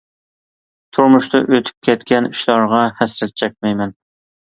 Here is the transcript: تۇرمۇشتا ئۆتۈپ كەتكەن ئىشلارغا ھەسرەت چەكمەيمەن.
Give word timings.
تۇرمۇشتا 0.97 1.43
ئۆتۈپ 1.43 1.87
كەتكەن 1.89 2.31
ئىشلارغا 2.33 2.83
ھەسرەت 3.05 3.41
چەكمەيمەن. 3.45 3.99